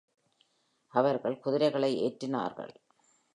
[0.93, 2.73] அவர்கள் குதிரைகளை ஏற்றினார்கள்.